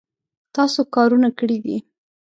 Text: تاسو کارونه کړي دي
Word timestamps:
تاسو 0.55 0.79
کارونه 0.95 1.29
کړي 1.39 1.57
دي 1.65 1.77